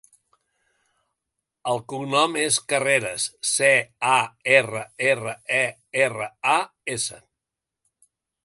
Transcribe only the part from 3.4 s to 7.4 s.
ce, a, erra, erra, e, erra, a, essa.